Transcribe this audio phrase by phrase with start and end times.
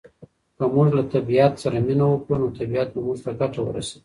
[0.57, 3.99] که موږ له طبعیت سره مینه وکړو نو طبعیت به موږ ته ګټه ورسوي.